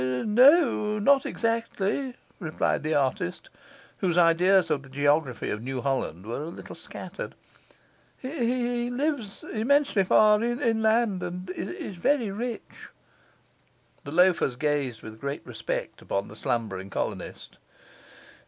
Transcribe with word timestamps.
'No, 0.03 0.97
not 0.97 1.27
exactly,' 1.27 2.15
replied 2.39 2.81
the 2.81 2.95
artist, 2.95 3.51
whose 3.97 4.17
ideas 4.17 4.71
of 4.71 4.81
the 4.81 4.89
geography 4.89 5.51
of 5.51 5.61
New 5.61 5.79
Holland 5.79 6.25
were 6.25 6.41
a 6.41 6.47
little 6.49 6.73
scattered. 6.73 7.35
'He 8.17 8.89
lives 8.89 9.43
immensely 9.53 10.03
far 10.03 10.41
inland, 10.41 11.21
and 11.21 11.47
is 11.51 11.97
very 11.97 12.31
rich.' 12.31 12.89
The 14.03 14.11
loafers 14.11 14.55
gazed 14.55 15.03
with 15.03 15.21
great 15.21 15.45
respect 15.45 16.01
upon 16.01 16.29
the 16.29 16.35
slumbering 16.35 16.89
colonist. 16.89 17.59